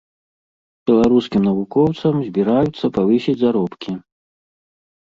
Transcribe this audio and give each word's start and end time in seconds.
Беларускім 0.91 1.41
навукоўцам 1.49 2.13
збіраюцца 2.31 2.85
павысіць 2.97 3.39
заробкі. 3.45 3.91